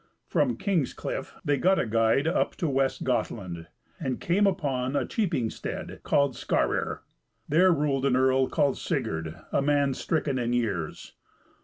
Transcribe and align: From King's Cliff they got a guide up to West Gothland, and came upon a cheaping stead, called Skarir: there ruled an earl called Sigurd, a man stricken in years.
From 0.25 0.57
King's 0.57 0.93
Cliff 0.95 1.35
they 1.45 1.57
got 1.57 1.77
a 1.77 1.85
guide 1.85 2.27
up 2.27 2.55
to 2.55 2.67
West 2.67 3.03
Gothland, 3.03 3.67
and 3.99 4.19
came 4.19 4.47
upon 4.47 4.95
a 4.95 5.05
cheaping 5.05 5.51
stead, 5.51 5.99
called 6.01 6.33
Skarir: 6.33 7.01
there 7.47 7.71
ruled 7.71 8.07
an 8.07 8.15
earl 8.15 8.47
called 8.47 8.79
Sigurd, 8.79 9.35
a 9.51 9.61
man 9.61 9.93
stricken 9.93 10.39
in 10.39 10.53
years. 10.53 11.13